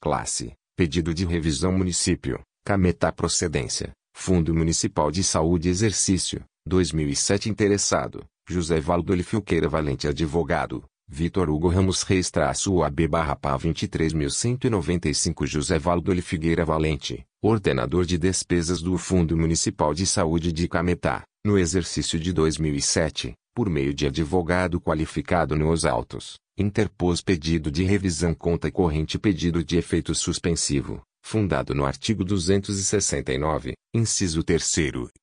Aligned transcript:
Classe. 0.01 0.53
Pedido 0.77 1.13
de 1.13 1.25
revisão 1.25 1.71
município. 1.71 2.39
Cametá 2.63 3.11
Procedência, 3.11 3.91
Fundo 4.15 4.53
Municipal 4.53 5.09
de 5.11 5.23
Saúde 5.23 5.67
Exercício, 5.67 6.43
2007 6.67 7.49
Interessado, 7.49 8.23
José 8.47 8.79
Valdo 8.79 9.23
Filqueira 9.23 9.67
Valente 9.67 10.07
Advogado, 10.07 10.83
Vitor 11.07 11.49
Hugo 11.49 11.67
Ramos 11.67 12.03
Reis 12.03 12.29
traço 12.31 12.75
UAB 12.75 13.07
barra 13.07 13.35
PA 13.35 13.57
23.195 13.57 15.45
José 15.45 15.77
Valdo 15.77 16.21
Figueira 16.21 16.63
Valente, 16.63 17.25
Ordenador 17.43 18.05
de 18.05 18.19
Despesas 18.19 18.83
do 18.83 18.95
Fundo 18.99 19.35
Municipal 19.35 19.95
de 19.95 20.05
Saúde 20.05 20.53
de 20.53 20.67
Cametá, 20.67 21.23
no 21.43 21.57
exercício 21.57 22.19
de 22.19 22.31
2007, 22.31 23.33
por 23.55 23.67
meio 23.67 23.95
de 23.95 24.05
advogado 24.05 24.79
qualificado 24.79 25.55
nos 25.55 25.83
autos, 25.83 26.35
interpôs 26.55 27.19
pedido 27.19 27.71
de 27.71 27.83
revisão 27.83 28.35
conta 28.35 28.69
corrente 28.69 29.17
pedido 29.17 29.63
de 29.63 29.75
efeito 29.75 30.13
suspensivo, 30.13 31.01
fundado 31.25 31.73
no 31.73 31.83
artigo 31.83 32.23
269, 32.23 33.73
inciso 33.91 34.43
3 34.43 34.75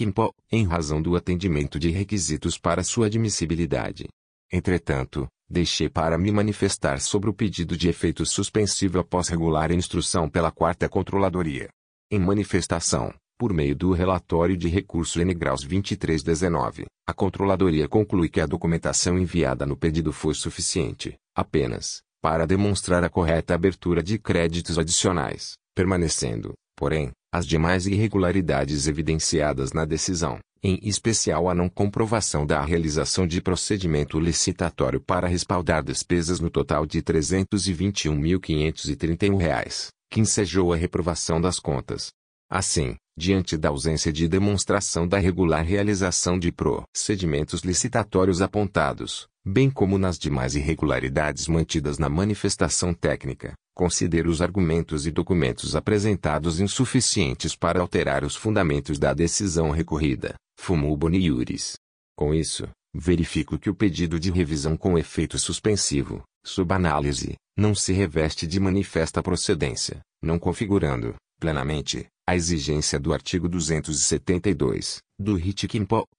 em 0.51 0.65
razão 0.65 1.01
do 1.01 1.15
atendimento 1.15 1.79
de 1.79 1.89
requisitos 1.89 2.57
para 2.57 2.83
sua 2.83 3.05
admissibilidade. 3.05 4.07
Entretanto, 4.51 5.27
deixei 5.49 5.89
para 5.89 6.17
me 6.17 6.31
manifestar 6.31 6.99
sobre 6.99 7.29
o 7.29 7.33
pedido 7.33 7.77
de 7.77 7.87
efeito 7.87 8.25
suspensivo 8.25 8.99
após 8.99 9.29
regular 9.29 9.71
instrução 9.71 10.29
pela 10.29 10.51
Quarta 10.51 10.89
Controladoria. 10.89 11.69
Em 12.11 12.19
manifestação, 12.19 13.13
por 13.37 13.53
meio 13.53 13.75
do 13.75 13.93
relatório 13.93 14.57
de 14.57 14.67
recurso 14.67 15.21
N 15.21 15.33
graus 15.33 15.61
2319, 15.61 16.85
a 17.07 17.13
Controladoria 17.13 17.87
conclui 17.87 18.27
que 18.27 18.41
a 18.41 18.45
documentação 18.45 19.17
enviada 19.17 19.65
no 19.65 19.77
pedido 19.77 20.11
foi 20.11 20.33
suficiente, 20.33 21.15
apenas, 21.33 22.01
para 22.21 22.45
demonstrar 22.45 23.03
a 23.03 23.09
correta 23.09 23.53
abertura 23.53 24.03
de 24.03 24.19
créditos 24.19 24.77
adicionais, 24.77 25.53
permanecendo, 25.75 26.53
porém, 26.75 27.11
as 27.31 27.45
demais 27.45 27.87
irregularidades 27.87 28.87
evidenciadas 28.87 29.71
na 29.71 29.85
decisão, 29.85 30.39
em 30.61 30.77
especial 30.83 31.49
a 31.49 31.55
não 31.55 31.69
comprovação 31.69 32.45
da 32.45 32.61
realização 32.61 33.25
de 33.25 33.41
procedimento 33.41 34.19
licitatório 34.19 34.99
para 34.99 35.27
respaldar 35.27 35.83
despesas 35.83 36.39
no 36.39 36.49
total 36.49 36.85
de 36.85 36.99
R$ 36.99 37.03
321.531, 37.03 39.87
que 40.11 40.19
ensejou 40.19 40.73
a 40.73 40.75
reprovação 40.75 41.39
das 41.39 41.59
contas. 41.59 42.09
Assim, 42.49 42.95
diante 43.19 43.57
da 43.57 43.67
ausência 43.67 44.13
de 44.13 44.29
demonstração 44.29 45.05
da 45.05 45.17
regular 45.19 45.61
realização 45.61 46.39
de 46.39 46.53
procedimentos 46.53 47.63
licitatórios 47.63 48.41
apontados, 48.41 49.27
bem 49.45 49.69
como 49.69 49.97
nas 49.97 50.17
demais 50.17 50.55
irregularidades 50.55 51.49
mantidas 51.49 51.99
na 51.99 52.07
manifestação 52.07 52.93
técnica, 52.93 53.55
considero 53.75 54.29
os 54.29 54.41
argumentos 54.41 55.05
e 55.05 55.11
documentos 55.11 55.75
apresentados 55.75 56.61
insuficientes 56.61 57.57
para 57.57 57.81
alterar 57.81 58.23
os 58.23 58.37
fundamentos 58.37 58.97
da 58.97 59.13
decisão 59.13 59.69
recorrida, 59.69 60.35
fumu 60.57 60.95
boni 60.95 61.19
iuris. 61.25 61.75
Com 62.17 62.33
isso, 62.33 62.69
verifico 62.95 63.59
que 63.59 63.69
o 63.69 63.75
pedido 63.75 64.17
de 64.17 64.31
revisão 64.31 64.77
com 64.77 64.97
efeito 64.97 65.37
suspensivo, 65.37 66.23
sob 66.45 66.73
análise, 66.73 67.35
não 67.57 67.75
se 67.75 67.91
reveste 67.91 68.47
de 68.47 68.61
manifesta 68.61 69.21
procedência, 69.21 69.99
não 70.21 70.39
configurando, 70.39 71.15
plenamente, 71.37 72.07
a 72.29 72.35
exigência 72.35 72.99
do 72.99 73.11
artigo 73.11 73.49
272, 73.49 74.99
do 75.17 75.33
RIT 75.33 75.67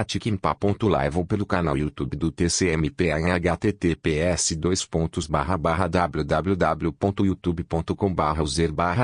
tiquimpa.live 0.05 1.17
ou 1.17 1.25
pelo 1.25 1.45
canal 1.45 1.77
YouTube 1.77 2.17
do 2.17 2.31
TCMPA 2.31 3.19
em 3.19 3.31
https 3.31 4.57
www.youtube.com 5.89 8.15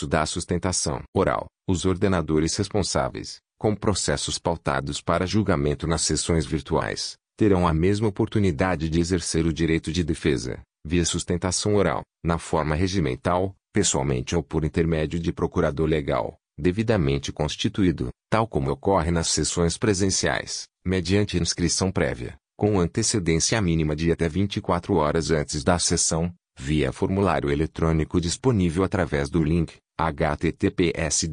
da 0.09 0.25
sustentação 0.27 1.03
oral, 1.13 1.47
os 1.69 1.85
ordenadores 1.85 2.57
responsáveis 2.57 3.41
com 3.59 3.75
processos 3.75 4.39
pautados 4.39 5.01
para 5.01 5.27
julgamento 5.27 5.87
nas 5.87 6.03
sessões 6.03 6.45
virtuais, 6.45 7.17
terão 7.37 7.67
a 7.67 7.73
mesma 7.73 8.09
oportunidade 8.09 8.91
de 8.91 9.01
exercer 9.01 9.47
o 9.47 9.53
direito 9.53 9.91
de 9.91 10.05
defesa, 10.05 10.61
via 10.85 11.05
sustentação 11.05 11.75
oral, 11.75 12.03
na 12.23 12.37
forma 12.37 12.75
regimental, 12.75 13.55
pessoalmente 13.75 14.35
ou 14.37 14.43
por 14.43 14.65
intermédio 14.65 15.19
de 15.19 15.33
procurador 15.33 15.89
legal, 15.89 16.39
devidamente 16.57 17.33
constituído, 17.33 18.11
tal 18.31 18.47
como 18.47 18.71
ocorre 18.71 19.11
nas 19.11 19.27
sessões 19.27 19.77
presenciais, 19.77 20.69
mediante 20.87 21.37
inscrição 21.37 21.91
prévia, 21.91 22.37
com 22.57 22.79
antecedência 22.79 23.61
mínima 23.61 23.97
de 23.97 24.13
até 24.13 24.29
24 24.29 24.95
horas 24.95 25.33
antes 25.33 25.65
da 25.65 25.77
sessão, 25.81 26.33
via 26.57 26.93
formulário 26.93 27.51
eletrônico 27.51 28.21
disponível 28.21 28.85
através 28.85 29.29
do 29.29 29.43
link 29.43 29.79
https 29.99 31.29